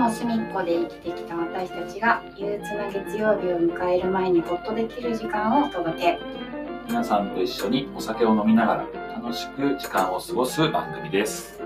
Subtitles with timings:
[0.00, 6.18] の隅っこで生きてきた私たちが憂鬱な月曜日を迎える前にほっとできる時間をお届け
[6.88, 8.86] 皆さんと一緒にお酒を飲みながら
[9.20, 11.60] 楽しく時間を過ごす番組です。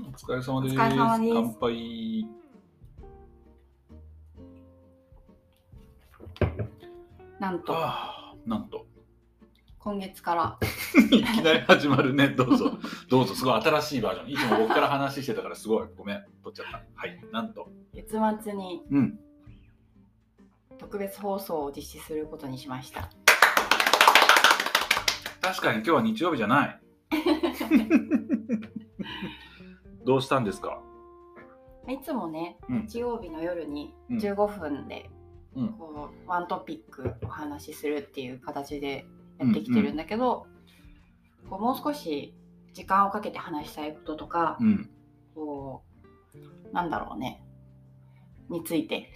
[0.00, 0.74] お疲れ様です。
[0.74, 2.07] お疲れ様です乾杯。
[7.50, 8.86] なんとああ、なんと。
[9.78, 10.58] 今月から
[11.10, 12.28] いきなり始まるね。
[12.28, 12.78] どうぞ。
[13.08, 13.34] どうぞ。
[13.34, 14.30] すごい新しいバージョン。
[14.30, 15.88] いつも僕から話してたからすごい。
[15.96, 16.22] ごめん。
[16.42, 16.82] 取っちゃった。
[16.94, 17.18] はい。
[17.32, 17.70] なんと。
[17.94, 19.18] 月末にうん。
[20.78, 23.08] 特別放送を実施することにしました
[25.40, 26.80] 確かに今日は日曜日じゃない。
[30.04, 30.80] どうしたんですか？
[31.88, 35.10] いつもねうん日曜日の夜にうん15分で
[35.58, 39.06] うんこうワントピックお話しするっていう形で
[39.38, 40.46] やってきてるんだけど、
[41.50, 42.34] こうもう少し
[42.72, 44.90] 時間をかけて話したいこととか、うん。
[45.34, 45.82] こ
[46.34, 47.42] うなんだろうね
[48.48, 49.12] について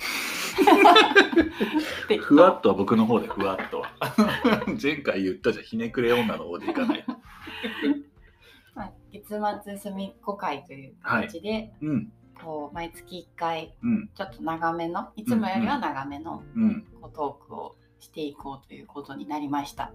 [2.09, 3.93] でふわっとは僕の方でふわっとは。
[4.81, 5.65] 前回言ったじゃん。
[5.65, 7.05] ひねくれ女の方でいかない。
[8.75, 12.13] まあ、月末隅っこ会という形で、うん。
[12.41, 14.11] こう毎月1回うん。
[14.15, 16.87] ちょっと長めのいつもよりは長めのうん。
[17.01, 19.93] こうトークをしていこうということになりました。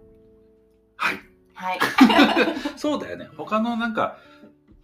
[0.95, 1.19] はい。
[1.53, 1.79] はい。
[2.77, 3.29] そうだよね。
[3.35, 4.17] 他のなんか、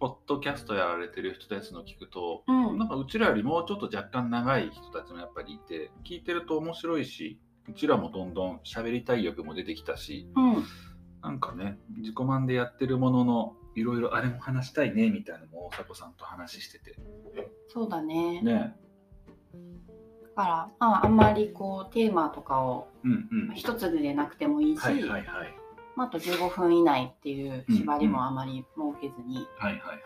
[0.00, 7.38] ポッドキャストやられてる人たちの聞くと、うんなんかうちらよりもうちょっと若干長い人たちもやっぱりいて、聞いてると面白いし、
[7.68, 10.64] うちらもどんどん喋りたい欲も出てきたし、うん。
[11.22, 16.96] なんかね、自己満でやってるものの、いろいろあれも話したいねみたいなのも大迫さんと話してて。
[17.68, 18.40] そうだね。
[18.42, 18.76] ね。
[20.36, 23.54] だから、まあ、あんまりこうテーマとかをうんうん。
[23.54, 25.24] 一つでなくてもいいし、はいはいはい。
[25.96, 29.46] まあ、あと15分以内っていう縛りもあまり設けずに。
[29.58, 30.00] はいはいはい。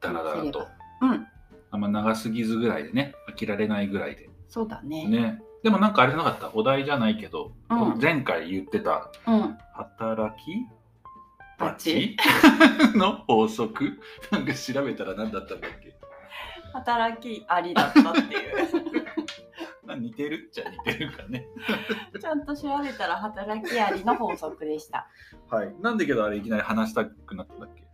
[0.00, 0.66] だらだらと。
[1.00, 1.26] うん。
[1.70, 4.28] あんま長すぎずぐらいでね、飽きられないぐらいで。
[4.48, 5.06] そうだね。
[5.08, 5.42] ね。
[5.62, 6.50] でもなんかあれじゃなかった？
[6.54, 9.56] お題じゃないけど、うん前回言ってた、うん。
[9.72, 10.66] 働き
[11.58, 12.16] バチ？
[12.94, 13.98] の法則？
[14.30, 15.83] なんか調べたら何だったんだっけ？
[16.74, 19.04] 働きありだったっていう。
[19.86, 21.46] まあ似てるっちゃ似てるかね。
[22.20, 25.06] ちゃんと調べたら働きありの法則でした。
[25.48, 25.74] はい。
[25.80, 27.84] なんでけどあれいきなり話したくなったんだっけ？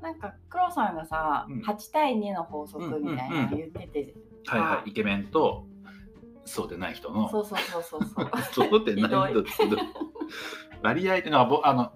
[0.00, 4.14] なんか黒さんがさ、うん8対2の法則みたいなの言ってて、
[4.46, 4.90] はいはあい。
[4.90, 5.66] イケメンと、
[6.46, 7.28] そうでない人の。
[7.28, 8.30] そうそうそうそうそう。
[8.70, 9.50] そうでない人って
[10.82, 11.92] 割合ってのはぼあの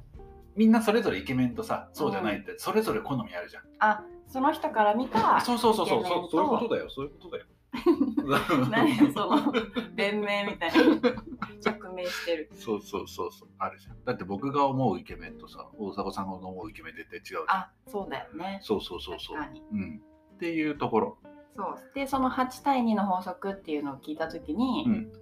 [0.56, 6.04] みんなそれぞれイケメンとさそうじゃないって、それぞれ好みあるじゃんあ、その人から見た、そうそうそうそう。
[6.04, 6.90] そうそういうことだよ。
[6.90, 7.46] そういうことだよ。
[8.70, 9.52] 何やその
[9.94, 11.12] 弁明みたいな。
[11.60, 12.50] 着名してる。
[12.52, 13.48] そうそうそうそう。
[13.58, 14.04] あるじゃん。
[14.04, 17.58] だって僕が思うイケメンとさ大迫さんが思うイケメンって絶対違うじゃん。
[17.58, 18.60] あ、そうだよね。
[18.62, 19.38] そうそうそうそう。
[19.72, 20.02] うん。
[20.34, 21.18] っていうところ。
[21.56, 21.76] そう。
[21.94, 25.12] で、その8対2の法則っていうのを聞いたときに、うん。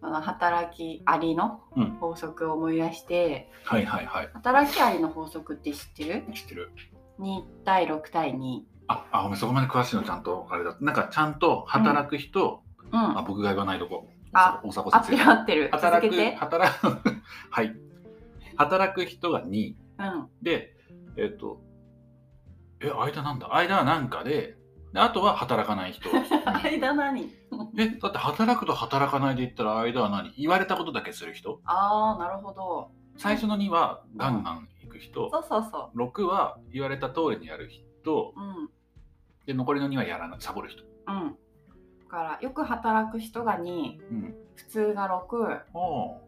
[0.00, 1.90] その働きありのうん。
[2.00, 4.30] 法則を思い出して、はいはいはい。
[4.34, 6.32] 働きありの法則って知ってる？
[6.32, 6.70] 知ってる
[7.20, 8.60] ?2 対6対2。
[8.88, 13.18] ああごめんそこまで詳しいのちゃんとあれだなんかちゃんと働く人、うん。
[13.18, 15.68] あ僕が言わないとこあ大迫先生る合ってる。
[15.72, 16.36] 働く続けて。
[16.36, 16.86] 働く
[17.50, 17.74] はい
[18.56, 20.28] 働く人が2うん。
[20.42, 20.74] で、
[21.16, 21.60] えっ、と、
[22.80, 23.54] え、間なんだ？
[23.54, 24.56] 間はなんかで、
[24.92, 26.08] であとは働かない人。
[26.62, 27.30] 間何？
[27.76, 30.32] え、だって働くと働かないで言ったら間は何？
[30.38, 32.90] 言われたことだけする人ああ、なるほど。
[33.16, 35.30] 最初の2はガンガン行く人。
[35.30, 38.34] そうそうそ6は言われた通りにやる人。
[38.36, 38.40] う。
[38.40, 38.70] うん。
[39.46, 40.82] で、残りの2はやらない、サボる人。
[40.82, 41.36] うん。
[42.00, 43.62] だから、よく働く人が2、
[44.10, 44.34] うん。
[44.56, 46.20] 普通が6、お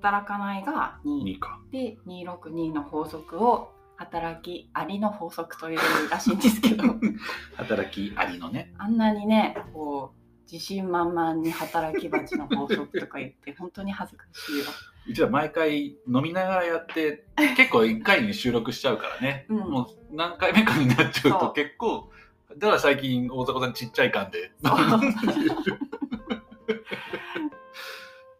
[0.00, 1.22] 働かないが2。
[1.24, 1.60] 2か。
[1.70, 5.78] で、262の法則を働きありの法則という
[6.10, 6.84] らしいんですけど、
[7.56, 8.72] 働きありのね。
[8.78, 10.20] あんなにね、こう、
[10.50, 14.64] 自信満々に働き蜂の法則とか言って、本当に恥ずかしいよ。
[15.10, 17.24] うちは毎回飲みながらやって、
[17.56, 19.44] 結構1回に収録しちゃうからね。
[19.48, 22.10] うんもう何回目かになっちゃうと結構、
[22.56, 24.52] だから最近大迫さんちっちゃい感で。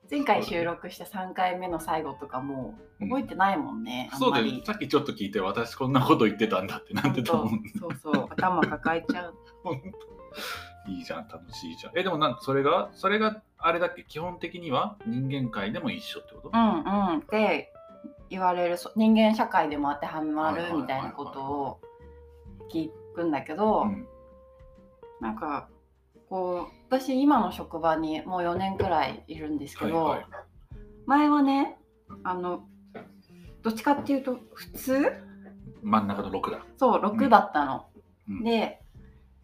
[0.08, 4.32] 前回収録した3回目の最後とかもう覚えてないもんね、あんそう。
[4.32, 9.34] だよさっきちょっと聞いて私こんなこと言ってたんだってなってたもんそうそう頭抱えちゃう。
[10.91, 11.99] いいじゃん楽しいじゃん。
[11.99, 16.51] えでもなんかそれがそれがあれだっけ基本的には人間界でも一緒ってこと？
[16.53, 17.19] うんうん。
[17.19, 17.73] って
[18.29, 21.81] 言われるそ人間社会でも当てはまるみたいなことを
[22.73, 24.07] 聞くんだけど、うん
[25.21, 25.69] なんか
[26.31, 30.27] こう私今の職場にもう4年くらいいるんですけど、はいはい。
[31.05, 31.77] 前はね
[32.25, 32.65] あの
[33.63, 35.13] どっちかっていうと普通？
[35.83, 36.65] 真ん中の6だ。
[36.79, 37.85] そう6だったの。
[38.31, 38.45] うん。
[38.45, 38.80] で、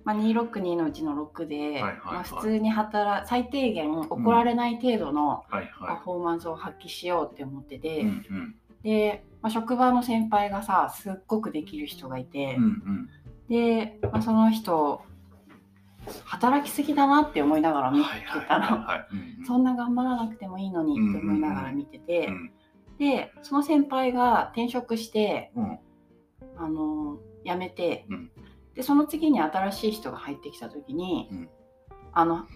[0.07, 8.01] まあ、262のうちの6で、まあ、普通に働最低限怒られない程度のはいパはフォーマンスを発揮しようって思ってて、い。
[8.03, 8.55] うんうん。
[8.85, 13.09] で、まあ、職場の先輩がさすっごくできる人がいてうん、うん。
[13.49, 15.03] で、まあ、その人
[16.25, 18.11] 働きすぎだなって思いながら見て
[18.47, 18.87] たの。
[19.45, 22.53] そんな頑張らなくてもいいのにって思いながら見てて、うん。
[23.01, 25.79] でその先輩が転職してうん。
[26.59, 28.26] あの辞めて、うん
[28.77, 31.49] でその次に新しい人が入ってきた時に、うん。
[32.13, 32.47] あの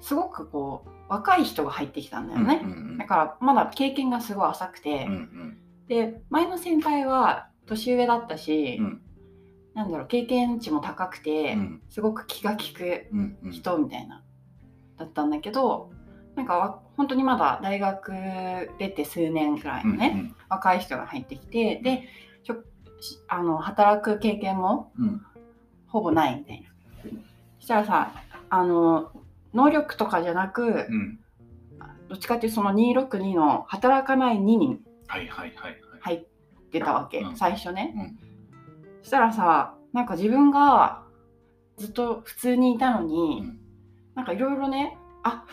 [0.00, 5.58] すごくこう若い人が入ってきたんだよね、うんうんだからまだ経験がすごい浅くて、うんうん。
[5.88, 9.02] で前の先輩は年上だったし、うん。
[9.74, 11.82] なんだろう経験値も高くて、うん。
[11.88, 13.52] すごく気が利くうんうん。
[13.52, 14.22] 人みたいな、
[14.98, 15.90] だったんだけど
[16.36, 18.12] なんかわ本当にまだ大学
[18.78, 22.08] 出て数年くらいのね、若い人が入ってきてで
[22.42, 22.54] しょ
[23.00, 25.26] しあの働く経験もうんうん
[25.92, 26.68] ほぼないみたいな。
[27.60, 28.12] そしたらさ
[28.50, 29.12] あの
[29.54, 31.18] 能力とかじゃなくうん
[32.08, 34.80] どっちかっていうとその262の働かない2人。
[35.08, 36.24] 入っ
[36.70, 37.94] てたわけ、うん最初ね。
[37.96, 38.18] うん
[39.02, 41.02] そしたらさなんか自分が
[41.76, 43.58] ずっと普通にいたのに、うん
[44.14, 45.46] なんかいろいろねあ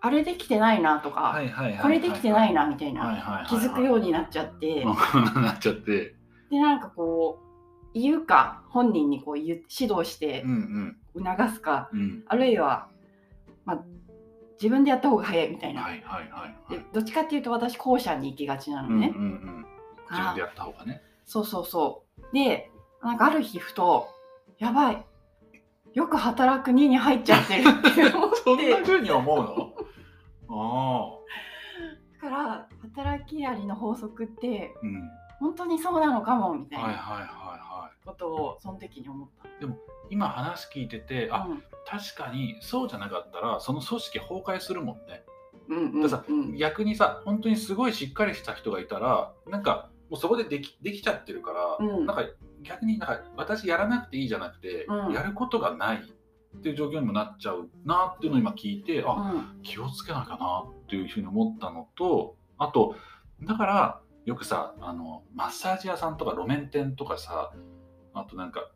[0.00, 1.40] あれできてないなとか、
[1.82, 4.90] これできてないなみたいな、気づくようになっちゃって、う
[5.40, 6.14] んなっちゃって。
[6.50, 7.43] でなんかこう
[7.94, 10.50] 言うか本人にこう指導してうん
[11.16, 12.24] うん促すか、うん。
[12.26, 12.88] あるいは、
[13.64, 13.78] まあ、
[14.60, 16.80] 自分でやった方が早いみたいな、はいはいはいはでい。
[16.92, 19.12] どっちかっていうと私後者に行きがちなのうんうんね。
[19.14, 19.66] うん。
[20.10, 21.02] 自分でやった方がね。
[21.24, 22.70] そうそうそうで
[23.02, 24.08] なんかある日ふと
[24.58, 25.06] やばい
[25.94, 27.62] よく働く2に入っちゃってるっ
[27.94, 29.72] て思って そんな風に思うの？
[30.50, 31.18] あ
[32.22, 32.26] あ。
[32.26, 35.10] だから働きありの法則ってうん。
[35.40, 37.43] 本当にそうなのかもみたいなはいはいはいはい。
[38.04, 39.48] ことをその時に思った。
[40.10, 41.62] 今話聞いてて、あ、うん。
[41.86, 45.22] 確かにそうじゃなかったらその組織崩壊するもんね。
[45.68, 46.56] うんうんさうん。
[46.56, 52.06] 逆にさ本当にすごいしっかりした人がいたらなんかもうそこでできできちゃってるから、うん。
[52.06, 52.24] なんか
[52.62, 55.12] 逆になんか私やらなくていいじゃなくて、うん。
[55.12, 59.62] やることがないっていう状況にもなっちゃうなっていうのを今聞いて、あうん。
[59.62, 62.94] 気をつけなきゃなっていうふうに思ったのとあと
[63.42, 67.52] だからよくさあのマッサージ屋さんとか路面店とかさ
[68.14, 68.70] あとなんか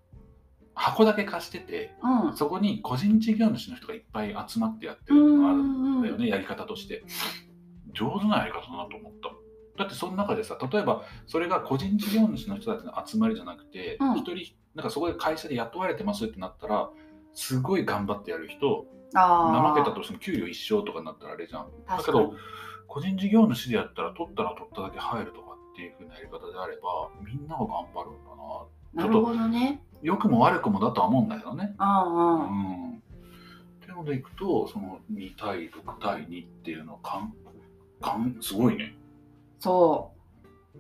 [0.75, 7.05] 箱だけ貸しててうんそこに個人事業主の人がいっぱい集まってやってるのがあるんだよね、やり方として。
[7.95, 9.31] 上手なやり方だなと思った。
[9.79, 16.91] だってその中でさ、例えばそれが個人事業主の人たちの集まりじゃなくて、うん一人、なんかそこで会社で雇われてますってなったら、
[17.35, 21.71] すごい頑張ってやる人、怠けたとしても給料一生とかになったらあれじゃん。
[21.87, 22.35] だけど、
[22.87, 28.67] 個人事業主でやったら取ったら取っただけ入るとかっていう風なやり方であれば、みんなが頑張るんだな。
[28.95, 29.83] なるほどね。
[30.03, 31.75] 良くも悪くもだとは思うんだけどね。
[31.79, 32.99] うんうんうん。
[32.99, 33.01] っ
[33.81, 37.33] ていうのでいくと、その2対6対2っていうのはかん、
[38.01, 38.95] かん、すごいね。
[39.59, 40.13] そ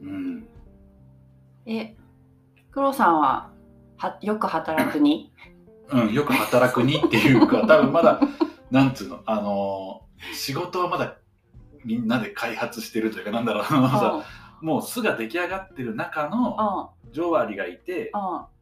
[0.00, 0.38] うん。
[0.38, 1.70] う。
[1.70, 1.96] え、
[2.70, 3.50] 黒さんは
[3.96, 5.32] はよく働くに？
[5.90, 8.21] うん、よく働く2っていうか、 多分まだ、
[8.71, 11.16] なんつうの、あのー仕事はまだ
[11.85, 14.25] みんなで開発してるというか、なんだろう、あのさ
[14.61, 18.10] もう巣が出来上がってる中のうんジョワリがいて、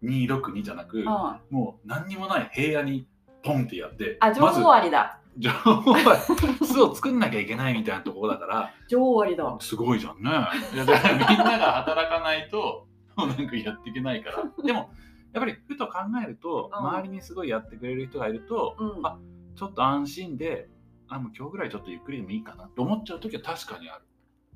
[0.02, 3.08] うん262じゃなく、うんあ、もう何にもない平野に
[3.42, 5.20] ポンってやって、情報終わりだ。
[5.38, 6.16] 情報は
[6.64, 9.56] 巣を作んなきゃいけないみたいなところだから、情報終わりだ。
[9.60, 10.30] すごいじゃんね。
[10.74, 12.86] いやだからみんなが働かないと、
[13.16, 14.44] もうなんかやっていけないから。
[14.64, 14.90] でも、
[15.32, 19.06] やっぱりふと考えると、うん周りにすごいやってくれる人がいると、うん。
[19.06, 19.18] あ
[19.54, 20.68] ちょっと安心で、
[21.08, 24.04] あ、もう今日ぐらいちょっとゆっくりでもいいかなって思っちゃう時は確かにある。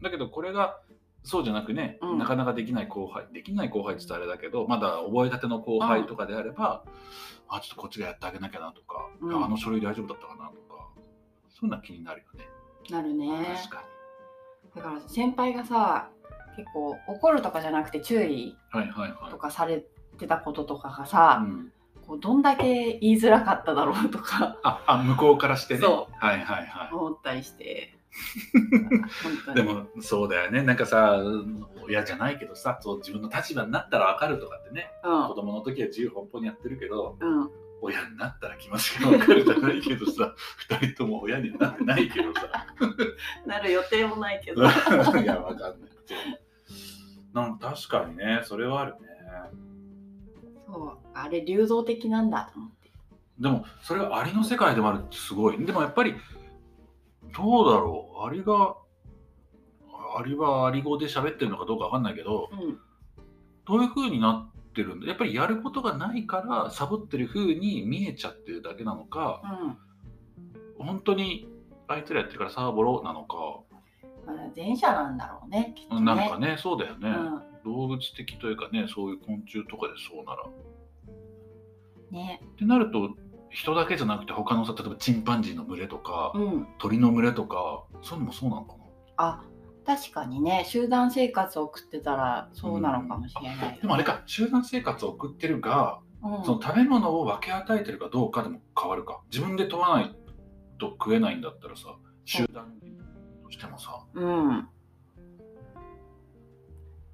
[0.02, 0.80] だけど、これが、
[1.22, 6.84] そうじゃなくね、うんなかなかできない後輩、できない後輩って言ったらあれだけど、まだ覚えたての後輩とかであれば、
[7.48, 10.88] あ、ちょっとこっちがやってあげなきゃなとか、うんいやあの書類大丈夫だったかなとか、
[11.50, 12.48] そんな気になるよね。
[12.90, 13.56] なるね。
[13.56, 13.84] 確か
[14.76, 16.08] だから先輩がさ、
[16.56, 18.56] 結構怒るとかじゃなくて注意に。
[18.70, 19.36] はいはいはいと。
[19.36, 19.84] かされ
[20.18, 21.72] てたこととかがさ、うん
[22.06, 27.99] こうどんだけ言いづらかっただろうとかああ向こうからしてねそはいはいは思ったりして。
[29.54, 30.62] でもそうだよね。
[30.62, 31.20] なんかさ
[31.84, 34.90] 親じゃないけどさそう自分の立場になったら分かるとかってね。
[35.02, 37.50] 子供の時は自由奔放にやってるけどうん、うん、
[37.80, 40.34] 親になったら気持ちが分かるじゃないけどさ
[40.68, 42.66] 二人とも親になってないけどさ。
[43.46, 44.62] なる予定もないけど。
[44.62, 45.90] いや分かんない。
[47.32, 48.98] なんか確かにねそれはあるね。
[50.66, 52.90] そう、あれ流動的なんだと思って。
[53.38, 55.64] でもそれがアリの世界でもあるってすごい。
[55.64, 56.14] でもやっぱり
[57.36, 58.26] どうだろう。
[58.26, 58.76] アリが
[60.18, 62.78] アリはアリ語で喋ってるのかどうかわかんないけど、うん。
[63.66, 65.06] どういう風になってるんだ？
[65.06, 69.42] やっぱりやることがないからサボってる風に見えちゃってるだけなのか
[70.78, 70.86] うん。
[70.86, 71.48] 本当に
[71.86, 73.36] あいつらやってるからサーボロなのか、
[74.26, 76.00] まあ前者なんだろうねきっとね。
[76.00, 77.08] なんかねそうだよね、
[77.64, 77.72] うん。
[77.72, 80.44] 動物的というかねそういう昆虫とかでそうなら。
[82.10, 82.40] ね。
[82.44, 83.14] ってなると
[83.50, 86.68] 人だけじゃなくて他のさ例えばチンパンジーの群れとか、うん。
[86.78, 88.84] 鳥の群れとかそういうのもそうなのかな？
[89.16, 89.42] あ
[89.84, 90.64] 確かにね。
[90.66, 94.22] 集団生活を送ってたらそうなのかもしれないよね、でもあれか。
[94.26, 96.44] 集団生活を送ってるが、うん。
[96.44, 99.20] その食べ物を分け与えてるかどうかでも変わるか。
[99.32, 100.14] 自分で問わない
[100.78, 102.72] と食えないんだったらさ集団
[103.44, 104.04] としてもさ。
[104.14, 104.68] うん。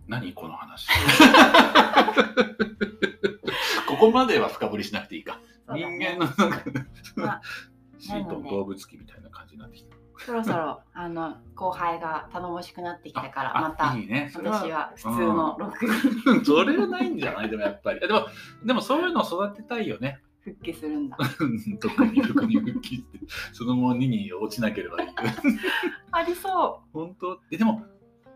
[0.06, 0.34] 何？
[0.34, 0.88] この話。
[3.88, 5.40] ここまでは深掘りしなくていいか、
[5.74, 6.16] 人ね。
[6.18, 6.64] 間のなんか
[7.16, 7.40] まあ
[7.98, 9.96] シート動物機みたいな感じになってきた。
[10.18, 14.30] そろそろあの後輩が頼もしくなってきたからあまたいいね。
[14.32, 15.86] それは私は普通の録
[16.38, 17.50] 画 それはないんじゃない？
[17.50, 18.00] でもやっぱり。
[18.00, 18.26] でも、
[18.64, 20.20] でもそういうのを育てたいよね。
[20.40, 21.18] 復帰するんだ。
[21.80, 23.18] 特に特に復帰して、
[23.52, 25.08] そのまま2に落ちなければいい。
[26.12, 27.40] ありそ本当？
[27.50, 27.82] えでも、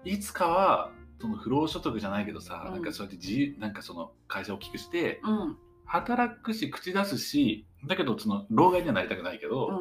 [0.05, 2.73] いつかは、その不労所得じゃないけどさ、うん。
[2.73, 5.59] なんかそうやって自由、なんかその会社を大きくして、ううん
[5.93, 9.73] 働くし、口出すし、だけど、その、老害にはなりたくないけど、う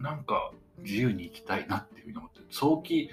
[0.00, 0.02] ん。
[0.02, 2.46] なんか自由に生きたいなっていうふうに思ってる。
[2.50, 3.08] 早期、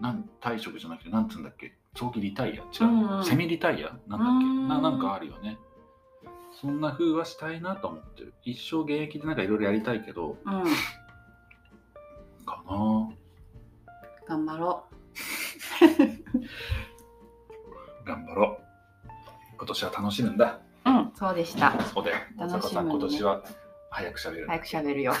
[0.00, 1.72] なん退職じゃなくて、なんつうんだっけ？
[1.94, 2.62] 早期リタイア？
[2.64, 3.24] 違う、うんうん。
[3.24, 3.96] セミリタイア？
[4.08, 4.44] なんだっけ？
[4.44, 4.66] うん。
[4.68, 5.56] ななんかあるよね。
[6.60, 8.34] そんな風はしたいなと思ってる。
[8.44, 10.64] 一生現役でなんかいろいろやりたいけど、うん。
[12.44, 13.08] かな。
[14.26, 14.84] 頑張ろ
[18.04, 18.62] 頑張ろう。
[19.58, 20.60] 今年は楽しむんだ。
[20.86, 22.16] ううんそうでしたそうだよ。
[22.36, 23.42] 松楽しむね坂さん、今年は
[23.90, 24.46] 早く喋る。
[24.46, 25.12] 早く喋るよ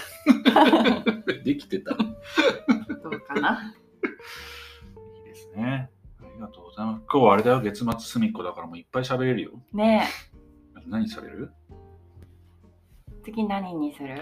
[1.44, 1.92] できてた。
[1.92, 1.96] い
[3.02, 3.74] どうかな
[5.24, 5.90] いですね。
[6.20, 7.02] ありがとうございます。
[7.10, 9.52] 今日はあれだよ、月末すみっこだからもういっぱい喋れるよ。
[9.72, 10.06] ね
[10.86, 11.52] 何喋る？
[11.70, 14.20] え次何にする？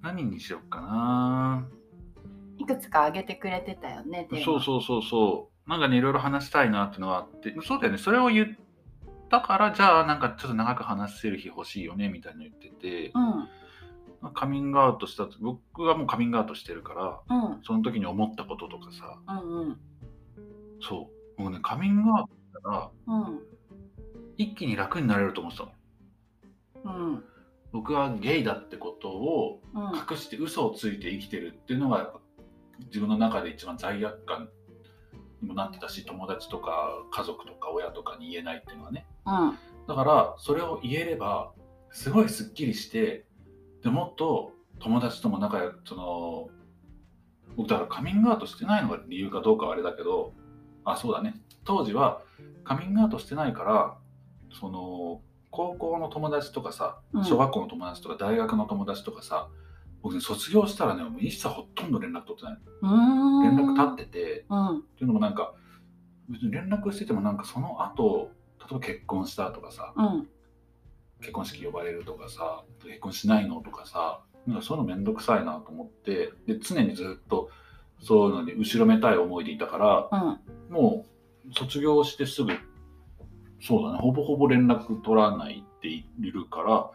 [0.00, 1.66] 何にしよっかな。
[2.58, 5.70] いくつか挙げてくれてたよねそうそうそうそう。
[5.70, 8.48] なんかね、いろいろ話したいなっていうのがあって、そうだよね、それを言っ
[9.32, 14.34] たから、じゃあなんかちょっと長く話せる日欲しいよねみたいなの言ってて、うん。
[14.34, 16.94] カミングアウトしたと、僕はもうカミングアウトしてるか
[17.28, 17.62] ら、うん。
[17.64, 19.80] その時に思ったこととかさ、うんうん。
[20.80, 23.40] そう、僕ね、カミングアウトしたら、うん。
[24.36, 25.72] 一気に楽になれると思ってたの。
[26.84, 27.24] うん。
[27.72, 29.82] 僕はゲイだってことをうん。
[29.96, 32.20] 隠して嘘をついて生きてるっていうのがやっぱ
[32.86, 34.50] 自分の中で一番罪悪感
[35.42, 39.06] にもなってたし友達とか家族とか親とかに言えないっていうのはね。
[39.26, 39.58] うん。
[39.88, 41.52] だからそれを言えれば
[41.90, 43.26] すごいすっきりして
[43.82, 46.48] でもっと友達とも仲良くその
[47.56, 50.32] 僕だからカミングアウトしてないのが理由かどうかはあれだけど
[50.84, 51.34] あそうだね。
[51.64, 52.22] 当時は
[52.64, 53.96] カミングアウトしてないから
[54.58, 55.20] その
[55.50, 57.24] 高校の友達とかさうん。
[57.24, 59.48] 小学校の友達とか大学の友達とかさ、
[60.02, 62.58] 僕ね卒業したらねもう一切ほとんど連絡取ってない。
[62.82, 64.46] 連絡立ってて。
[64.48, 64.78] うん。
[64.78, 65.54] っていうのもなんか
[66.28, 68.30] 別に連絡しててもなんかその後
[68.60, 70.28] 例えば結婚したとかさうん。
[71.20, 77.50] 結婚式呼ばれるとかさ結婚しないのとかさなんかそういうのめんどくさいなと思ってで常にずっと
[78.00, 79.78] そういうのに後ろめたい思いでいたか
[80.10, 80.74] らうん。
[80.74, 81.06] も
[81.48, 82.52] う卒業してすぐ
[83.60, 86.90] そうだねほぼほぼ連絡取らないっているから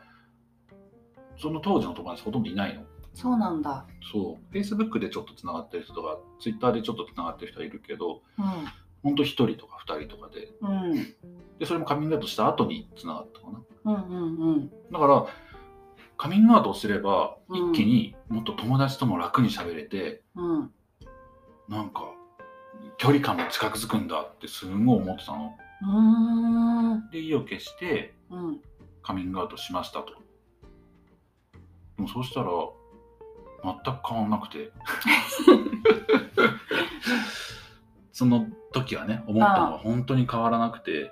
[1.39, 2.81] その当時の友達ほとんどいないの
[3.17, 3.83] そうなんだ。
[4.11, 4.55] そう。
[4.55, 8.41] Facebook でちょっとつながってる人とか Twitter でちょっとつながってる人はいるけどう
[9.01, 10.51] ほんと1人とか2人とかで。
[10.61, 11.15] んうん。
[11.57, 13.61] でそれもカミングアウトした後につながったかな。
[13.85, 14.69] うんうんうん。
[14.91, 15.25] だから
[16.15, 17.71] カミングアウトをすればうん。
[17.71, 20.71] 一気にもっと友達とも楽に喋れて、うん。
[21.67, 22.03] なんか
[22.99, 25.57] 距離感も近づくんだってすんごい思ってたの。
[27.11, 28.61] で意を決してうん。
[29.01, 30.13] カミングアウトしましたと。
[31.95, 32.51] でもそうしたら
[33.83, 34.71] 全く変わんなくて。
[38.11, 41.11] その時はね思ったのは本当に変わらなくて。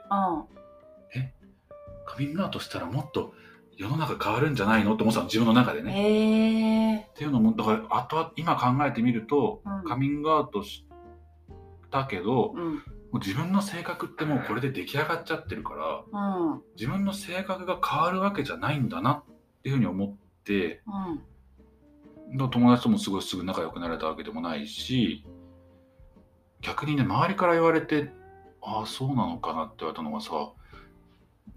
[2.07, 3.33] カミングアウトしたらもっと
[3.77, 4.93] 世の中変わるんじゃないの？
[4.93, 7.09] って思ってたの自分の中でうんね。
[7.11, 9.83] っていうのもだからあとは今考えてみると、うん。
[9.83, 10.85] カミングアウトし
[11.91, 12.75] たけど、もうん。
[12.77, 12.81] う
[13.19, 16.61] 自分の性格ってもうこれで出来上がっちゃってるからうん。
[16.77, 19.23] 自分の性格が変わるわけじゃないんだなっ
[19.63, 20.81] ていうふうに思って
[22.31, 25.25] うんだから友達ともすごいすぐ仲良くなれたわけでもないし
[26.61, 28.09] 逆にね周りから言われて
[28.61, 30.31] ああそうなのかなって言われたのがさ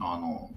[0.00, 0.50] あの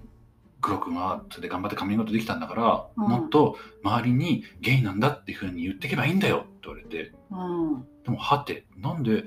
[0.60, 3.10] 黒くんはそれで頑張ってカミングアウトできたんだから、うん。
[3.10, 7.82] もっと周りにゲイなんだっていうふうに言っていけばいいんだよって言われてうん。
[8.04, 9.24] でもはてなんで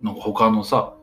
[0.00, 0.94] なんか他のさ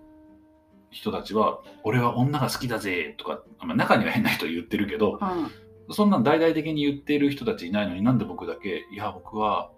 [0.90, 9.72] 人たちは「俺は女が好きだぜ」とか、まあ、中には変な人言ってるけどうんそんなん大々的に言ってる人たちいないのになんで僕だけ「いや僕は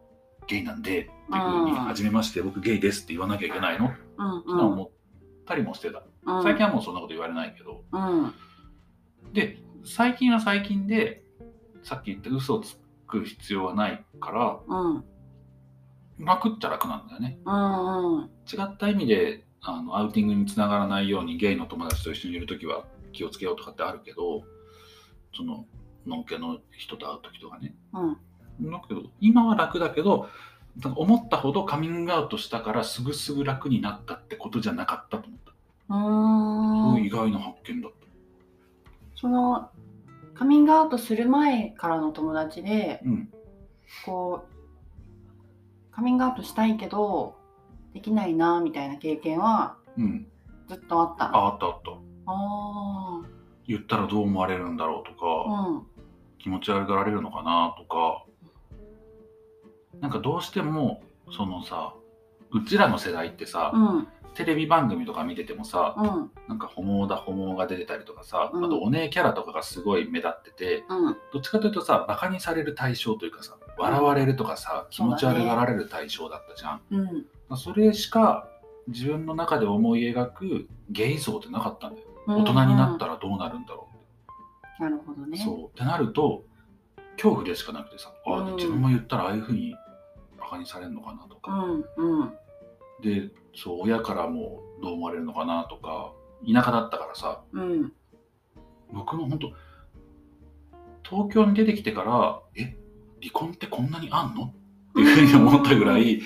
[0.48, 3.92] ゲイなんで」っていうふうにうん初めまして僕ゲイですって言わなきゃいけないの？
[4.18, 4.90] うんのは思っ
[5.46, 6.04] たりもしてた。
[6.26, 6.44] うん。
[6.44, 7.84] 最近はもうそんなこと言われないけど。
[7.92, 8.34] うん。
[9.34, 11.24] で最近は最近で
[11.84, 15.04] さっき言った嘘をつく必要はないからうん。
[16.20, 17.40] 楽っちゃ楽なんだよね。
[17.46, 18.24] うんうん。
[18.24, 24.44] 違った意味であのアウティングにつながらないようにゲイの友達と一緒にいる時は気をつけようとかってあるけど
[25.36, 25.66] その
[26.08, 27.76] のんけの人と会う時とかね。
[27.94, 28.72] うん。
[28.72, 30.30] だけど今は楽だけど
[30.84, 35.52] 思ったほどカミングアウトしたからすぐすぐ楽になったってことじゃなかったと思った、
[35.90, 37.06] うーん。
[37.06, 37.98] 意外な発見だった。
[39.16, 39.70] その
[40.34, 43.30] カミングアウトする前からの友達でうん。
[44.06, 47.36] こうカミングアウトしたいけど
[47.94, 50.28] できないなみたいな経験はうん。
[50.68, 51.38] ずっとあったの。
[51.38, 51.92] ああったあった。
[52.28, 53.22] あ
[53.68, 55.88] 言ったらどう思われるんだろうとか、ーうん
[56.40, 58.24] 気持ち悪がられるのかなとか。
[60.00, 61.02] なんかどうしても
[61.32, 61.96] そのさ
[62.52, 64.08] うちらの世代ってさ、うん。
[64.36, 66.32] テレビ番組とか見ててもさ、うん。
[66.48, 68.66] なんかホモだホモが出てたりとかさ、うん。
[68.66, 71.18] あとお姉キャラとかがすごい目立っててうん。
[71.34, 76.82] どっちかというとさバカにされる対象というかさ笑われるとかさ、気持ち悪がられる対象だったじゃん。
[76.92, 77.06] うん。
[77.50, 78.48] まあそれしか
[78.88, 83.97] 自分の中で思い描くゲイ像ってなかったんだよ、大人になったらどうなるんだろう
[84.80, 85.38] なるほどね。
[85.38, 85.66] そう。
[85.68, 86.44] ってなると
[87.16, 88.56] 恐怖でしかなくてさ、あうん。
[88.56, 89.76] 自分も言ったらああいうふうに
[90.40, 92.34] バカにされるのかなとうか、んうん。
[93.02, 96.14] でそう親からもどう思われるのかなとか
[96.46, 97.92] 田舎だったからさうん。
[98.92, 99.54] 僕の本当
[101.04, 102.78] 東京に出てきてからえ
[103.22, 104.44] 離婚ってこんなにあんの？
[104.46, 104.54] っ
[104.94, 106.22] ていうふうに思ったぐらい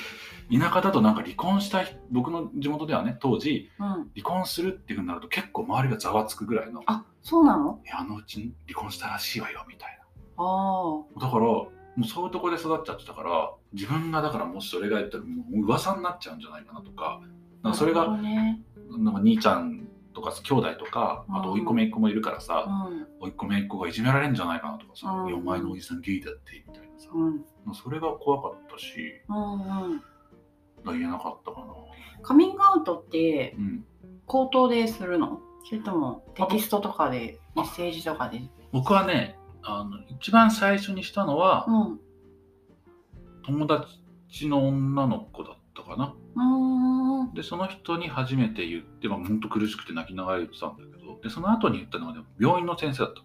[0.52, 3.88] 田舎だとなんか離婚したい僕の地元ではね当時うん。
[3.88, 7.80] 離婚するっていうふうになると結構周りがざわつくぐらいのあそうなの？
[7.86, 10.00] えあのうちに離婚したらしいわよみたい
[10.38, 10.44] な。
[10.44, 17.28] あだからもうそういうところで育っちゃってたから自分がだからもしそれが言ったらもう噂になっちゃうんじゃないかなとかあ
[17.64, 18.62] なんかそれがね。
[18.90, 23.08] なんか兄ちゃんとか兄弟とかあと甥っ子姪っ子もいるからさうん。
[23.22, 27.10] 甥っ子姪っ子がいじめられるんじゃないかなとかさうん「いやお前のおじさんゲイだって」みたいなさ。
[27.14, 27.38] うん。
[27.66, 29.22] まあそれが怖かったし。
[29.30, 30.04] うんうん
[30.82, 31.68] だから言えなかったかな。
[32.22, 33.86] カミングアウトってうん。
[34.28, 35.40] 口頭でするの？
[35.68, 38.42] それともテキストとかでメッセージとかで？
[38.72, 42.00] 僕はねあの一番最初にしたのはうん。
[43.44, 46.16] 友達の女の子だったかな。
[47.34, 53.22] でその人に初めて言って、まあ、本当苦しくて泣きながら言ってたんだけどでその後に言ったのは、ね、病院の先生だった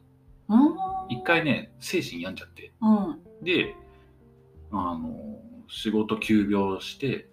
[0.49, 0.75] うん。
[1.09, 2.73] 一回ね精神病んじゃって。
[2.81, 3.45] うん。
[3.45, 3.75] で
[4.73, 5.17] あの
[5.69, 7.29] 仕事休業して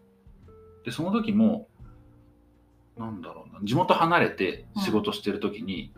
[0.84, 1.68] でその時も
[2.98, 5.92] なんだろうな地元離れて仕事してる時に、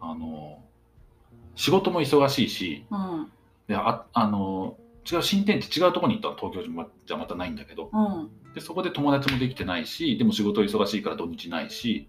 [0.00, 0.62] あの
[1.54, 3.30] 仕事も忙しいしうん。
[3.68, 4.76] でああの
[5.10, 7.90] 違う新天地違うところに行ったの東京じゃまたないんだけど。
[7.92, 8.30] うん。
[8.54, 12.08] でそこで友達もできてないしでも仕事忙しいから土日ないし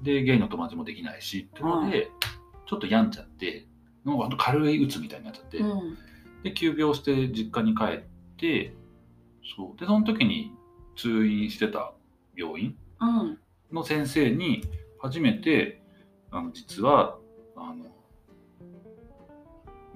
[0.00, 2.10] でゲイの友達もできないしってので、
[2.66, 3.66] ちょっと病んじゃって
[4.04, 5.98] なんか軽い鬱みたいになっちゃって、うん。
[6.42, 8.02] で休病して実家に帰っ
[8.38, 8.72] て
[9.56, 9.80] そう。
[9.80, 10.52] でその時に
[10.96, 11.92] 通院してた
[12.36, 13.38] 病院うん。
[13.72, 14.64] の先生に
[15.00, 15.80] 初めて
[16.30, 17.16] あの実は
[17.56, 17.76] あの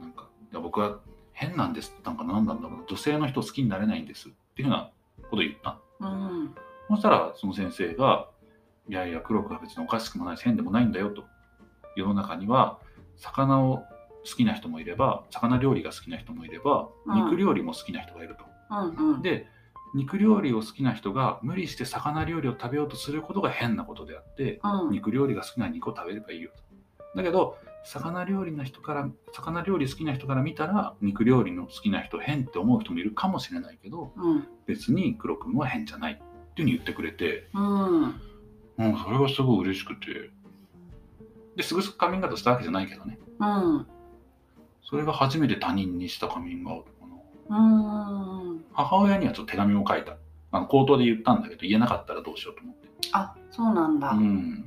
[0.00, 1.00] なんかいや僕は
[1.32, 2.84] 変なんですなんか何なんだろうな。
[2.86, 4.90] 女性の人好きになれないんですっていうふうな
[5.30, 5.78] ことを言った。
[6.00, 6.54] のうん。
[6.88, 8.28] そしたらその先生が
[8.88, 11.24] 「いやいや黒くは別におかしくもないし変でもないんだよ」と。
[11.96, 12.78] 世の中には
[13.16, 17.24] 魚を好きな人もいれば魚料理が好きな人もいればうん。
[17.24, 18.44] 肉料理も好きな人がいると。
[18.70, 19.46] うんうんで
[19.94, 27.16] 肉料理を好きな人が無理して魚料理を食べようとすることが変なことであってうん肉料理が好きな肉を食べればいいよと。
[27.16, 38.04] だけど魚料理の人から魚料理好きな人から見たら肉料理の好きな人変って思う人もいるかもしれないけどうん別に黒くんは変じゃないっていうふうに言ってくれてうん
[38.76, 40.30] うん、それがすごい嬉しくて。
[41.56, 43.18] ですぐカミングアウトしたわけじゃないけどね。
[43.38, 43.86] うん
[44.82, 46.86] それが初めて他人にしたカミングアウト
[47.48, 50.16] 母親にはちょっと手紙も書いた。
[50.50, 52.88] あの口頭で言ったんだけど、言えなかったらどうしようと思って。
[53.12, 54.64] あそうなんだうん。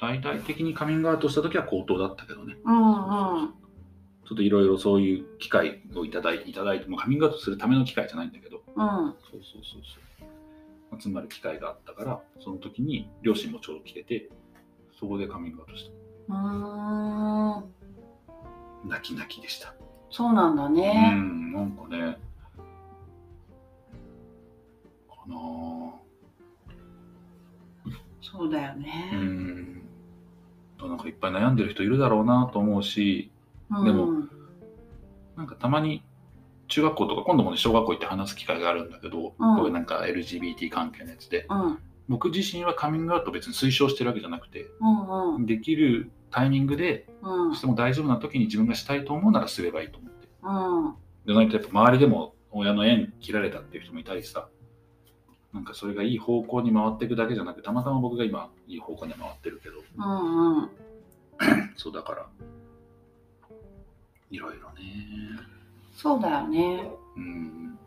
[0.00, 2.56] 大々的にカミングアウトした時は口頭だったけどね。
[2.64, 3.54] うんうん
[4.26, 10.04] ちょっといろいろそういう機会をいただいて、いただいて、もうカミングアウトするための機会じゃないんだけど、うんそうそうそうそう。
[11.00, 14.30] 集まる機会があったからその時に両親もちょうど来てて
[14.98, 15.90] そこでカミングアウトし
[16.28, 17.83] うーんた
[18.84, 19.74] 泣き泣きでした。
[20.10, 21.10] そうなんだうね。
[21.14, 22.18] んなんかね
[25.08, 25.34] かな
[28.20, 29.10] そうだようね。
[29.14, 29.82] ん
[30.80, 33.30] なんかいっぱい悩んでる人いるだろうなと思うし
[33.70, 33.84] うん。
[33.84, 34.08] でも
[35.36, 36.02] なんかたまに
[36.68, 39.56] 中学校とか今度もね小学校行って話す機会があるんだけど、うん。
[39.56, 41.78] こういうなんか LGBT 関係のやつでうん。
[42.08, 45.46] 僕自身はカミングアウト別に推奨してるわけじゃなくてうんうん。
[45.46, 47.54] できるタイミングでうん。
[47.54, 50.28] しても大丈夫な時に自分がしたいと思うならすればいいと思って。
[50.42, 50.94] うん。
[51.26, 54.48] でないとやっぱ周りでも親の縁切られたっていう人もいたりさ
[55.52, 59.76] なんかそれがいい方向に回っていくだけじゃなくたまたま僕が今いい方向に回ってるけど。
[59.96, 60.70] うんうん。
[61.76, 62.26] そうだから
[64.32, 65.38] いろいろね。
[65.94, 66.90] そうだよね。
[67.16, 67.78] うん。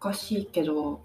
[0.00, 1.00] 難しいけど。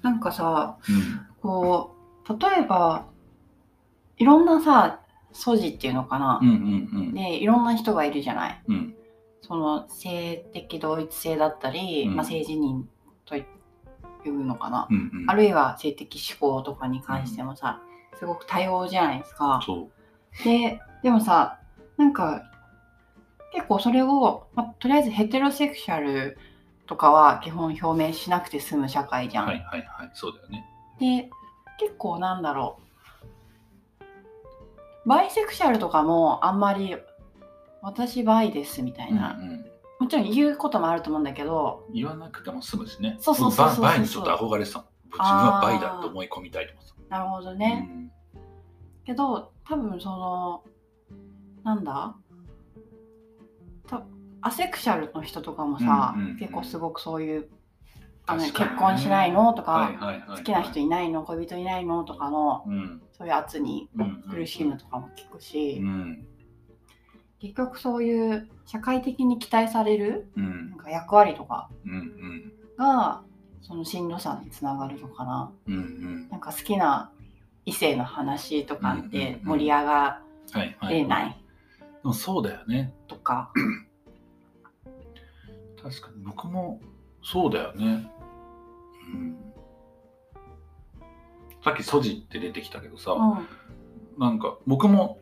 [0.00, 1.26] なんかさうん。
[1.42, 2.00] こう
[2.38, 3.09] 例えば
[4.20, 5.00] いろんなさ
[5.32, 6.38] 素地っていうのかな。
[6.42, 8.62] う、んうんでいろんな人がいるじゃない。
[8.68, 8.74] うん。
[8.74, 8.96] うん
[9.42, 12.14] その性的同一性だったり、うん。
[12.14, 12.84] まあ、性自認
[13.24, 13.44] とい
[14.26, 15.30] うのかな、うんうん。
[15.30, 17.82] あるいは性的指向とかに関してもさ、
[18.20, 19.60] すごく多様じゃないですか。
[19.66, 20.44] そう。
[20.44, 21.58] ででもさ
[21.96, 22.42] なんか
[23.52, 26.38] 結構それを、まあ、とりあえずヘテロセクシャル
[26.86, 29.46] とかは基本表明しなくて済む社会じゃん。
[29.46, 30.10] はいはいはい。
[30.14, 30.64] そうだよね。
[31.00, 31.30] で
[31.78, 32.89] 結構なんだろう
[35.10, 36.96] バイセクシャルとかもあんまり
[37.82, 39.64] 私バイですみたいな、うんうん。
[39.98, 41.84] もちろん言うこともあると思うんだけど。
[41.92, 43.16] 言わなくても済むしね。
[43.18, 44.78] そうそうそうバイにちょっと憧れてた。
[44.78, 47.90] の自分はバイだって思い込みたいと思ってなるほどたね、
[49.04, 50.62] けど多分その
[51.64, 52.14] なんだ？
[53.88, 54.04] た
[54.42, 56.36] アセクシャルの人とかもさ、うんうんうん。
[56.36, 57.48] 結構すごくそういう
[58.30, 59.52] あの、結婚しないの？
[59.54, 60.38] とか、はいはいはいはい。
[60.38, 61.22] 好きな人いないの？
[61.24, 62.04] 恋人いないの？
[62.04, 63.02] とかのうん。
[63.12, 66.26] そういう圧にうんうん苦しむとかも聞くし、うん
[67.38, 72.52] 結局そういう社会的に期待されるうなんんか役割とかうんうん。
[72.76, 73.22] が
[73.62, 75.52] そのしんどさにつながるのかな。
[75.66, 76.28] うんうん。
[76.28, 77.10] なんか好きな
[77.64, 79.44] 異性の話とかってうんうんうん。
[79.58, 80.20] 盛り上が
[80.88, 81.30] れない。
[81.30, 82.94] でもそうだよね。
[83.08, 83.52] とか。
[85.82, 86.78] 確かに僕も
[87.22, 88.10] そうだよね
[89.14, 89.36] うん。
[91.62, 93.46] さっきソジって出てきたけどさ、うん。
[94.18, 95.18] なんか僕も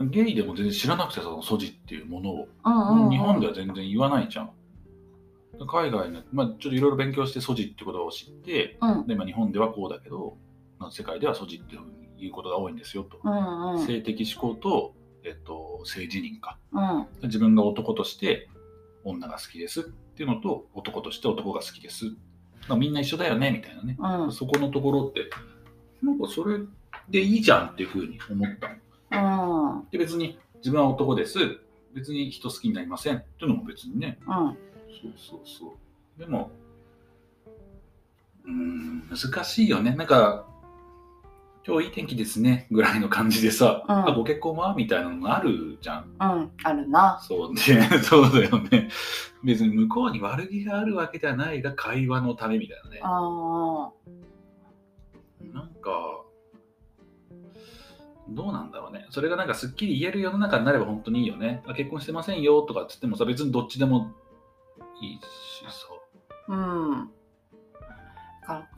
[0.00, 4.50] ゲイでも全然知らなくてさそのソジっていうものを、うんうん日本では全然言わないじゃん。
[5.68, 9.06] 海外の、まあ、ちょっといろいろ勉強してソジって言葉を知ってうん。
[9.06, 10.38] で、まあ、日本ではこうだけど、
[10.78, 11.76] まあ、世界ではソジって
[12.16, 13.86] いうことが多いんですよと、うんうん。
[13.86, 16.58] 性的指向と、えっと、性自認か。
[16.72, 17.06] うん。
[17.24, 18.48] 自分が男として
[19.04, 22.14] 女が好きですっていうのと男として男が好きです、まあ、
[22.76, 24.32] みんな一緒だよねみたいなね、うん。
[24.32, 25.30] そこのところって。
[26.02, 26.58] なんかそれ
[27.08, 28.68] でいいじゃんっていうふうに思った。
[29.16, 29.90] のうん。
[29.90, 31.38] で別に自分は男です。
[31.94, 34.18] 別に人好きになりませんっていうのも別にね。
[34.26, 34.32] うん。
[34.32, 35.74] そうそうそ
[36.16, 36.20] う。
[36.20, 36.50] でも
[38.44, 39.94] うーん難しいよね。
[39.94, 40.46] なんか
[41.70, 44.08] 今日いい天気ですねぐらいの感じでさ、うん。
[44.08, 46.16] あご結婚はみたいなのがあるじゃん。
[46.18, 47.20] うんあるな。
[47.22, 48.88] そうで そうだよね。
[49.44, 53.00] 別に向こうに悪気があるわけではないが会話のためみたいなね。
[53.04, 53.90] あ
[55.52, 56.22] なんか
[58.28, 59.06] どうなんだろうね。
[59.10, 61.62] それがなんかすっきり言える世の中になれば本当にいいよね。
[61.68, 64.10] あ結婚してませんよとかっつってもさ別にどっちでも
[65.00, 65.86] いいしさ。
[66.48, 66.56] あう
[66.96, 67.10] ん。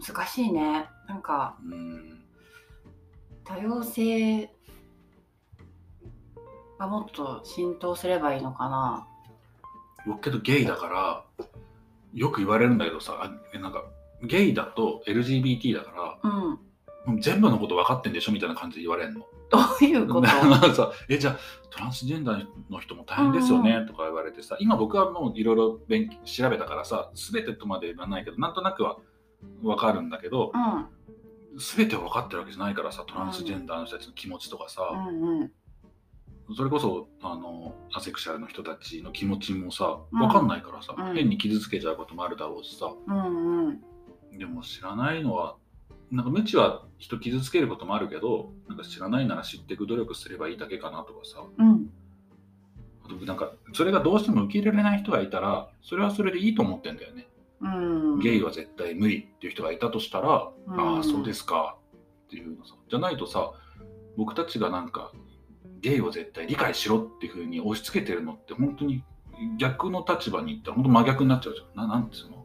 [0.06, 0.86] 難しいね。
[1.08, 2.21] なんかうん
[3.44, 4.50] 多様性
[6.78, 9.06] がもっと浸透すればいいのかな？
[10.06, 11.24] 僕けどゲイだから
[12.12, 13.84] よく言われるんだけどさなんか
[14.22, 16.58] ゲイだと LGBT だからうん。
[17.20, 19.26] 全部のこと分かってんでしょみたいな感じで言われるの。
[19.50, 20.28] どういうこと？
[20.74, 21.36] さえじゃあ
[21.68, 28.98] トランスジェンダーの人も大変ですよねとか言われてさ今僕はもういろいろ勉強調べたからさ全てとまで言わないけどなんとなくは
[29.62, 30.86] 分かるんだけどうん。
[31.58, 35.52] 全て分かってるわけじゃないからさトランスジェンダーの人たちの気持ちとかさ、うんうん。
[36.56, 43.80] それこそあのアセクシャルの人たちの気持ちもさうん分かんないからさ、うん変に傷つけちゃうこともあるだろうしさうんうん。
[44.38, 45.56] でも知らないのは
[46.10, 51.90] なんか無知は人傷つけることもあるけどなんか知らないなら知っていく努力すればいいだけかなとかさうん。
[53.04, 57.31] あとなんかそれがどうしても受け入れられない人がいたらそれはそれでいいと思ってんだよね、うん。
[58.20, 60.96] ゲイは絶対無理っていう人がいたとしたら、うん。
[60.96, 61.76] ああそうですか。
[62.26, 62.74] っていうのさ。
[62.88, 63.52] じゃないとさ
[64.16, 65.12] 僕たちがなんか
[65.80, 69.02] ゲイを絶対理解しろっていうふうに押し付けてるのって本当に
[69.58, 71.88] 逆の立場に行ったら本当真逆になっちゃうじゃん。
[71.88, 72.44] ななんつうの？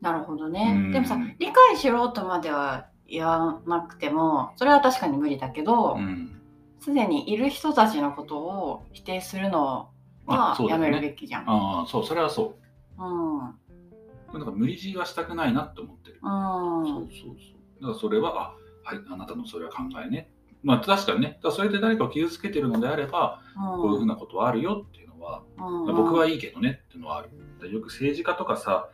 [0.00, 0.92] なるほどうねん。
[0.92, 6.38] でもさ理解しろとまでは言わなくてもそれは確かに無理だけどうん。
[6.80, 9.90] すで、にいる人たちのことを否定するの
[10.26, 11.44] はやめるべきじゃん。
[11.48, 12.46] ああそうそれはそう。
[12.48, 12.61] ん
[13.08, 16.86] うなんか無理強いはしたくないなって思ってる、うん。
[16.86, 17.82] そうそうそう。
[17.82, 20.30] だからそれはあはいあなたのそれは考えね。
[20.62, 21.38] まあ確かにね。
[21.42, 25.86] だそれで誰かを傷つけてるのであれば、こういうふうなことはあるよっていうのは、うん。
[25.86, 27.30] まあ僕はいいけどねっていうのはある。
[27.70, 28.88] よく政治家とかさ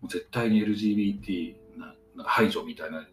[0.00, 3.06] もう絶対に LGBT な排除みたいな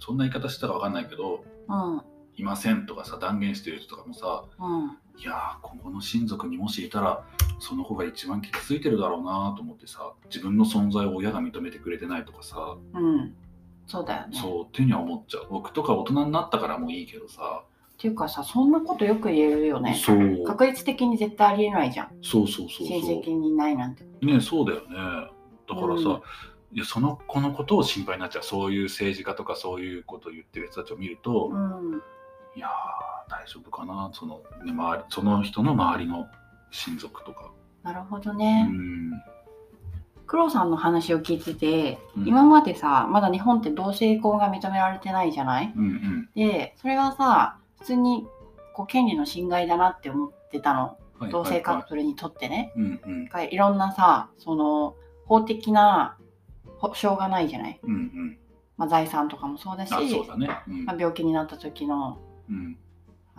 [0.00, 2.02] そんな言い方したか分かんないけどうん。
[2.36, 7.22] いませんとかさ断言してる人とかもさうんいやー今後の親族にもしいたら
[7.58, 13.34] その子が一番傷ついてるだろうなと思ってさ自分の存在を親が認めてくれてないとかさ、うん。
[13.86, 14.38] そうだよね。
[14.40, 15.46] そうっていうには思っちゃう。
[15.50, 17.64] 僕とか大人になったからもういいけどさ。
[17.64, 17.66] っ
[17.98, 20.00] ていうかさそんなことよく言えるよね。
[20.02, 20.44] そう。
[20.46, 22.08] 確率的に絶対ありえないじゃん。
[22.22, 24.04] そうそうそう親そ戚にいないなんて。
[24.22, 25.30] うねそうだよね。
[25.68, 26.12] だからさ、う
[26.74, 26.76] ん。
[26.76, 28.42] いやその子のことを心配になっちゃう。
[28.42, 32.00] そういう政治家とかそういうことを言ってる人たちを見ると、うん。
[32.56, 32.70] いやー
[33.30, 34.10] 大丈夫かな？
[34.12, 36.26] その,、ね、周りその人の周りの
[36.70, 37.52] 親族とか。
[37.82, 38.64] なるほどうね。
[38.64, 39.12] ん
[40.26, 42.28] 黒さんの話を聞いてて、うん。
[42.28, 45.72] 今までさまだ日本って同性婚が認められてないじゃない？
[45.76, 46.28] うんうん。
[46.34, 48.26] でそれはさ普通に
[48.74, 50.98] こう権利の侵害だなって思ってたの。
[51.18, 52.72] はい同性カはいップルにとってね。
[52.76, 53.24] うんうん。
[53.26, 56.16] がいろんなさその法的な
[56.78, 58.38] 保障がないじゃない、うんうん。
[58.78, 60.48] まあ、財産とかもそうだしね。
[60.66, 60.84] うん。
[60.86, 62.78] まあ、病気になった時のうん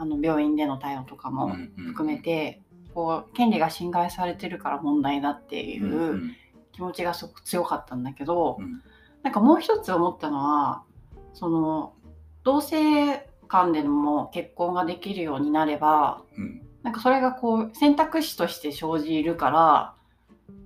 [0.02, 2.64] あの病院での対応とかも含めて、
[2.96, 6.34] こう権利が侵害されてるから問題だっていう
[6.72, 8.82] 気持ちがすごく強かったんだけど、うん。
[9.22, 10.82] なんかもう一つ思ったのは
[11.34, 11.94] その
[12.44, 16.62] 同性間でも結婚ができるようになればうん。
[16.82, 19.94] なんかそれがこう選択肢として生じるから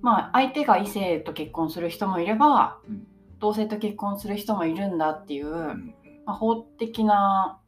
[0.00, 3.06] まあ相手が異性と結婚する人もいれば、うん。
[3.38, 5.94] 同性と結婚する人もいるんだっていう、うん。
[6.24, 7.60] まあ、法的な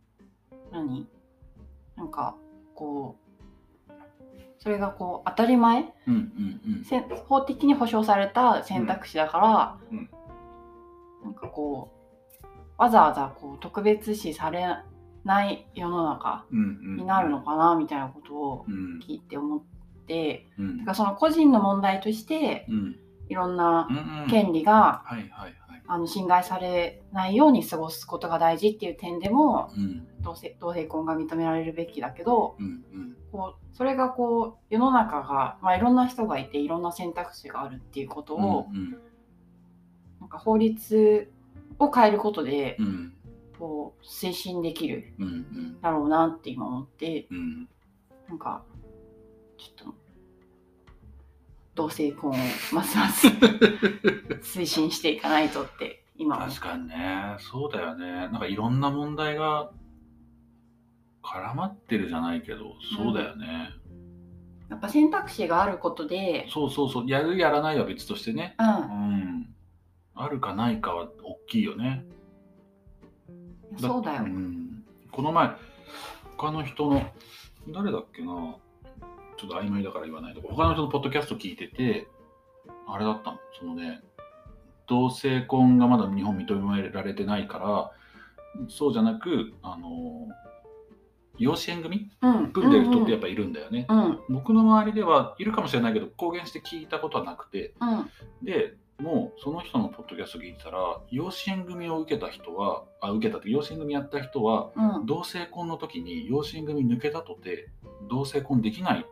[0.73, 1.07] 何？
[1.99, 2.37] なんか
[2.75, 3.17] こ
[3.89, 3.93] う
[4.61, 5.93] それがこう当たり前？
[6.07, 7.17] うんうんうん。
[7.27, 10.11] 法的に保障された選択肢だから、うんうん。
[11.25, 11.93] なんかこ
[12.43, 14.65] うわざわざこう特別視され
[15.25, 16.47] ない世の中
[16.97, 19.01] になるのかなみたいなことをうん。
[19.01, 19.63] 聞いて思っ
[20.07, 20.79] て、うん。
[20.79, 22.97] だからその個人の問題としてうん。
[23.29, 23.87] いろんな
[24.31, 25.55] 権利が、はいはいはい
[25.90, 30.07] あの侵害されないように過ごすことが大事っていう点でもうん。
[30.20, 33.16] 同性同性婚が認められるべきだけどうんうん。
[33.33, 38.98] こうそれがこう世の中が、まあ、いろんな人がいていろんな選択肢があるっていうことを、うん
[40.20, 41.33] なんか法律
[41.79, 43.14] を変えることでうん。
[43.59, 45.81] こう推進できるうんうん。
[45.81, 47.68] だろうなって今思ってうん。
[48.29, 48.62] なんか
[49.57, 50.08] ちょっと
[51.79, 52.35] 同性婚を
[52.73, 53.29] ますます
[54.43, 57.37] 推進していかないとって今確かにね。
[57.38, 58.11] そうだよね。
[58.11, 59.71] なんかいろんな問題が
[61.23, 63.71] 絡まってるじゃないけどそうだよね、
[64.69, 67.09] やっぱ選択肢があることで、そうそうそう。
[67.09, 68.57] やるやらないは別としてね。
[68.59, 68.69] う、うん。
[69.43, 69.55] ん
[70.17, 72.05] あるかないかは大きいよね。
[73.79, 74.23] そうだよ。
[74.25, 75.53] ん、この前
[76.37, 77.12] 他の人の
[77.69, 78.57] 誰だっけな
[79.38, 82.09] ちょっと曖昧だから言わないとこ他の人のポッドキャスト聞いてて
[82.87, 83.38] あれだったの。
[83.59, 84.03] そのね
[84.87, 87.90] 同性婚がまだ日本認められてないから
[88.68, 90.29] そうじゃなくあの
[91.38, 92.11] 養子縁組？
[92.20, 93.98] うん、組んでる人ってやっぱいるんだよね、うん。
[93.98, 94.18] うん。
[94.29, 97.74] 僕の周りではいるかもしれないけど公言して聞いたことはなくて。
[97.81, 98.11] うん。
[98.42, 105.07] でもうその人のポッドキャスト聞いてたら養子縁組を受けた人はあ受けたって養子縁組やった人はうん。
[105.07, 107.68] 同性婚の時に養子縁組抜けたとて
[108.11, 109.07] 同性婚できない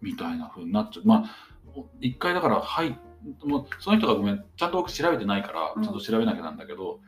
[0.00, 1.06] みたいな風になっちゃう。
[1.06, 2.98] まあ一回だからはい
[3.44, 5.82] もうその人がごめんちゃんと僕調べてないからうん。
[5.82, 7.00] ちゃんと調べなきゃなんだけど、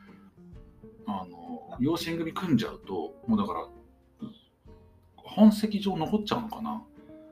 [1.05, 3.67] あの養子縁組組んじゃうともうだから
[5.15, 6.83] 本籍上残っちゃうのかな。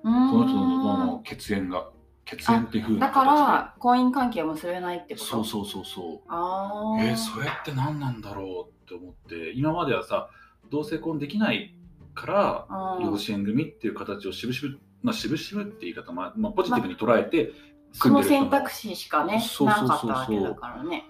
[0.04, 1.90] その人のの血縁が
[2.26, 5.26] 血縁っていう風なだから婚姻関係を結べないってこと？
[5.26, 6.32] そうそうそうそう。
[6.32, 10.30] ああえーそれって何なんだろうって思って今まではさ
[10.70, 11.76] 同性婚できない
[12.14, 12.68] から
[13.02, 17.52] 養子縁組っていう形をしぶしぶまあしぶしぶって言い方まあ、まあ、ポジティブに捉えて
[17.94, 20.10] その選択肢しかねそうなそうそうそう。
[20.10, 21.06] かったわけだからね。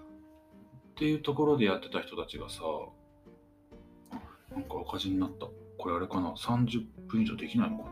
[0.92, 2.62] っていうところでやってた人たちがさ
[4.52, 5.48] なんか赤字になった。
[5.78, 7.86] これあれかな？30分以上できないのか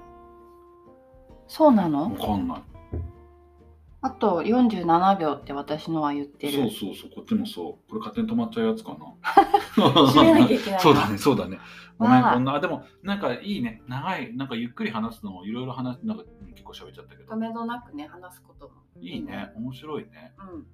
[1.47, 2.09] そうなの？
[2.09, 2.61] なわかんない
[4.05, 6.53] あと47秒って私のは言ってる。
[6.53, 7.89] そうそうそうこっちもそう。
[7.89, 9.77] これ勝手に止まっちゃうやつかな。
[10.11, 10.79] 締めなきゃいけないな。
[10.81, 11.57] そうだねそうだね。
[11.97, 13.81] ごめんこんなあでもなんかいいね。
[13.87, 17.33] 長いなんかゆっくり話すのもいろいろ話なんかうん結構喋っちゃったけど。
[17.33, 18.73] 止めどなくね話すことも。
[18.99, 19.51] いいね。
[19.55, 20.33] 面白いね。
[20.37, 20.65] うん。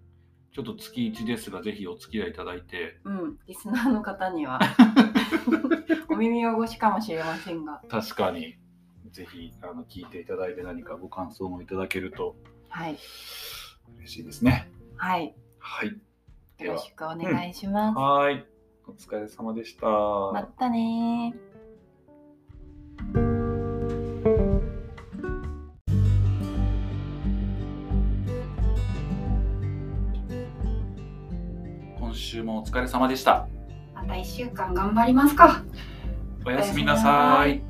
[0.51, 2.99] ちょっと月1ですが、ぜひお付き合いいただいて。
[3.03, 4.59] うん、リスナーの方には。
[6.09, 8.57] お耳汚しかもしれませんが、確かに、
[9.11, 12.35] ぜひあの聞いていただいて何かご感想もいただけると
[12.69, 12.97] はい、
[13.97, 14.69] 嬉しいですね。
[14.95, 15.87] はい、はい。
[16.63, 17.97] よろ、しくお願いします。
[17.97, 18.45] はい。
[18.87, 19.87] お疲れ様でした。
[19.87, 21.49] またねー。
[31.99, 33.47] 今週もお疲れ様でした。
[33.93, 35.63] また一週間頑張りますか。
[36.45, 37.68] おやすみなさい。